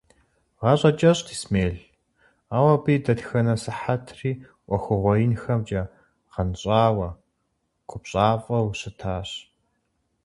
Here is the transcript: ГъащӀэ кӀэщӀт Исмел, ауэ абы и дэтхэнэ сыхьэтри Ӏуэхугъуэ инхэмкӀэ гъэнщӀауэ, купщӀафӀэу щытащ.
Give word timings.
ГъащӀэ 0.59 0.91
кӀэщӀт 0.99 1.27
Исмел, 1.35 1.75
ауэ 2.55 2.73
абы 2.75 2.89
и 2.95 2.97
дэтхэнэ 3.05 3.55
сыхьэтри 3.63 4.31
Ӏуэхугъуэ 4.67 5.13
инхэмкӀэ 5.25 5.83
гъэнщӀауэ, 6.33 7.09
купщӀафӀэу 7.89 8.67
щытащ. 8.79 9.29